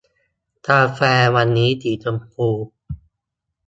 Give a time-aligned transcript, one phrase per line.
[0.67, 0.99] กาแฟ
[1.35, 2.47] วันนี้สีชมพู